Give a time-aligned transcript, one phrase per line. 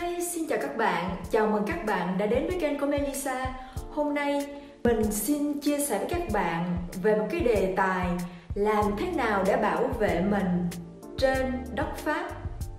[0.00, 1.16] Hi, xin chào các bạn.
[1.30, 3.54] Chào mừng các bạn đã đến với kênh của Melissa.
[3.90, 4.46] Hôm nay
[4.84, 8.08] mình xin chia sẻ với các bạn về một cái đề tài
[8.54, 10.68] làm thế nào để bảo vệ mình
[11.18, 12.28] trên đất Pháp,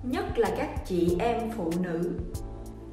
[0.04, 2.20] nhất là các chị em phụ nữ.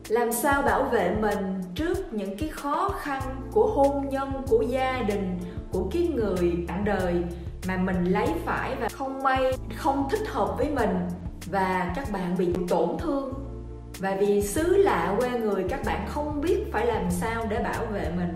[0.09, 5.03] Làm sao bảo vệ mình trước những cái khó khăn của hôn nhân, của gia
[5.03, 5.39] đình,
[5.73, 7.15] của cái người bạn đời
[7.69, 10.99] mà mình lấy phải và không may không thích hợp với mình
[11.47, 13.50] và các bạn bị tổn thương
[14.01, 17.87] và vì xứ lạ quê người các bạn không biết phải làm sao để bảo
[17.93, 18.35] vệ mình.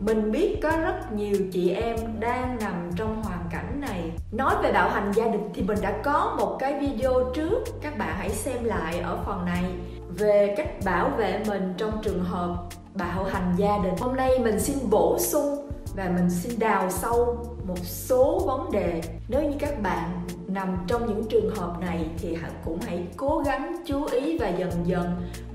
[0.00, 4.10] Mình biết có rất nhiều chị em đang nằm trong hoàn cảnh này.
[4.32, 7.64] Nói về bạo hành gia đình thì mình đã có một cái video trước.
[7.82, 9.64] Các bạn hãy xem lại ở phần này.
[10.08, 12.56] Về cách bảo vệ mình trong trường hợp
[12.94, 13.94] bạo hành gia đình.
[14.00, 19.00] Hôm nay mình xin bổ sung và mình xin đào sâu một số vấn đề.
[19.28, 20.26] Nếu như các bạn
[20.58, 24.48] nằm trong những trường hợp này thì hãy cũng hãy cố gắng chú ý và
[24.48, 25.06] dần dần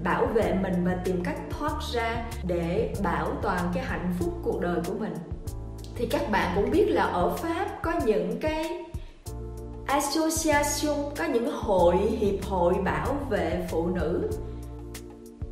[0.04, 4.62] bảo vệ mình và tìm cách thoát ra để bảo toàn cái hạnh phúc cuộc
[4.62, 5.14] đời của mình.
[5.96, 8.86] Thì các bạn cũng biết là ở pháp có những cái
[9.88, 14.30] association, có những hội, hiệp hội bảo vệ phụ nữ,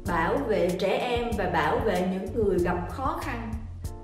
[0.07, 3.53] bảo vệ trẻ em và bảo vệ những người gặp khó khăn.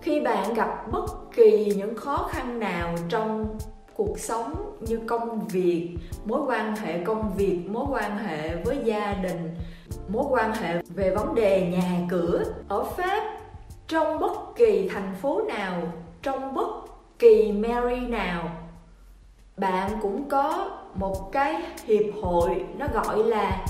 [0.02, 3.58] Khi bạn gặp bất kỳ những khó khăn nào trong
[3.98, 9.14] cuộc sống như công việc, mối quan hệ công việc, mối quan hệ với gia
[9.14, 9.56] đình,
[10.08, 12.44] mối quan hệ về vấn đề nhà cửa.
[12.68, 13.38] Ở pháp,
[13.88, 15.82] trong bất kỳ thành phố nào,
[16.22, 16.68] trong bất
[17.20, 18.50] kỳ mary nào,
[19.58, 23.66] bạn cũng có một cái hiệp hội nó gọi là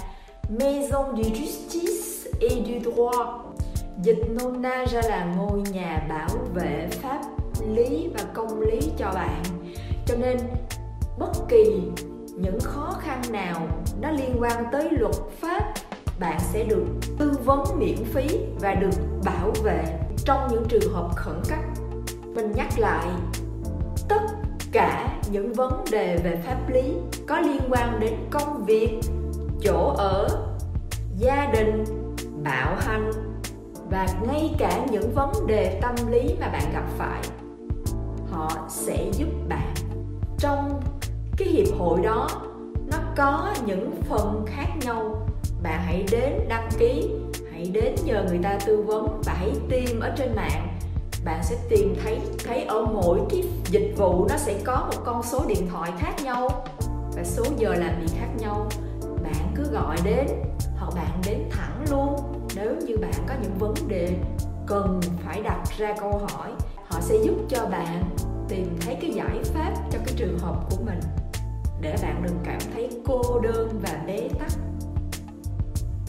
[0.60, 3.28] Maison de Justice et du Droit.
[4.02, 7.22] Dịch nôm na ra là ngôi nhà bảo vệ pháp
[7.76, 9.44] lý và công lý cho bạn
[10.08, 10.38] cho nên,
[11.18, 11.82] bất kỳ
[12.36, 13.68] những khó khăn nào
[14.02, 15.74] nó liên quan tới luật pháp,
[16.20, 16.86] bạn sẽ được
[17.18, 18.28] tư vấn miễn phí
[18.60, 19.84] và được bảo vệ
[20.26, 21.60] trong những trường hợp khẩn cấp.
[22.36, 23.08] Mình nhắc lại,
[24.10, 24.22] tất
[24.72, 26.94] cả những vấn đề về pháp lý
[27.28, 29.00] có liên quan đến công việc,
[29.62, 30.28] chỗ ở,
[31.18, 31.84] gia đình,
[32.44, 33.12] bạo hành
[33.90, 37.22] và ngay cả những vấn đề tâm lý mà bạn gặp phải,
[38.32, 39.74] họ sẽ giúp bạn
[40.38, 40.82] trong
[41.38, 42.30] cái hiệp hội đó,
[42.92, 45.28] nó có những phần khác nhau.
[45.64, 47.10] Bạn hãy đến đăng ký,
[47.52, 50.68] hãy đến nhờ người ta tư vấn và hãy tìm ở trên mạng.
[51.26, 55.24] Bạn sẽ tìm thấy thấy ở mỗi cái dịch vụ nó sẽ có một con
[55.24, 56.66] số điện thoại khác nhau
[57.16, 58.70] và số giờ làm việc khác nhau.
[59.24, 60.28] Bạn cứ gọi đến
[60.78, 62.16] hoặc bạn đến thẳng luôn.
[62.56, 64.10] Nếu như bạn có những vấn đề
[64.68, 66.52] cần phải đặt ra câu hỏi,
[66.88, 68.04] họ sẽ giúp cho bạn
[68.50, 71.00] tìm thấy cái giải pháp cho cái trường hợp của mình
[71.82, 74.52] để bạn đừng cảm thấy cô đơn và bế tắc.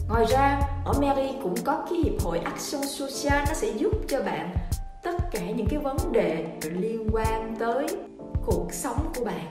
[0.08, 4.22] Ngoài ra, ở Mary cũng có cái hiệp hội Action Social, nó sẽ giúp cho
[4.22, 4.54] bạn
[5.02, 7.86] tất cả những cái vấn đề liên quan tới
[8.46, 9.46] cuộc sống của bạn.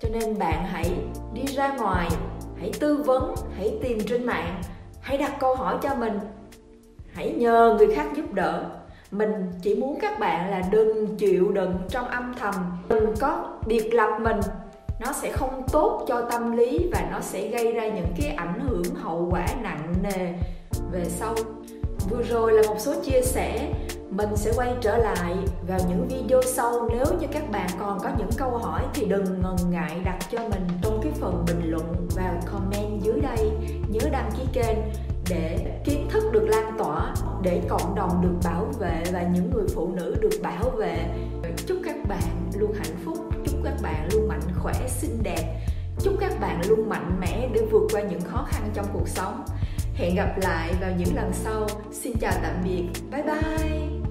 [0.00, 0.90] Cho nên bạn hãy
[1.32, 2.08] đi ra ngoài,
[2.60, 4.62] hãy tư vấn, hãy tìm trên mạng,
[5.00, 6.18] hãy đặt câu hỏi cho mình,
[7.12, 8.70] hãy nhờ người khác giúp đỡ
[9.10, 9.32] mình
[9.62, 12.54] chỉ muốn các bạn là đừng chịu đựng trong âm thầm.
[12.88, 14.40] Đừng có biệt lập mình.
[15.00, 18.60] Nó sẽ không tốt cho tâm lý và nó sẽ gây ra những cái ảnh
[18.60, 20.32] hưởng hậu quả nặng nề.
[20.92, 21.34] Về sau,
[22.10, 23.72] vừa rồi là một số chia sẻ.
[24.10, 25.34] Mình sẽ quay trở lại
[25.68, 26.88] vào những video sau.
[26.90, 30.38] Nếu như các bạn còn có những câu hỏi thì đừng ngần ngại đặt cho
[30.38, 33.50] mình trong cái phần bình luận vào comment dưới đây.
[33.88, 34.78] Nhớ đăng ký kênh
[35.30, 39.66] để kiến thức được lan tỏa, để cộng đồng được bảo vệ và những người
[39.74, 40.98] phụ nữ được bảo vệ.
[41.66, 45.60] Chúc các bạn luôn hạnh phúc, chúc các bạn luôn mạnh khỏe, xinh đẹp,
[46.00, 49.44] chúc các bạn luôn mạnh mẽ để vượt qua những khó khăn trong cuộc sống.
[49.94, 51.66] Hẹn gặp lại vào những lần sau.
[51.92, 52.88] Xin chào tạm biệt.
[53.10, 54.07] Bye bye.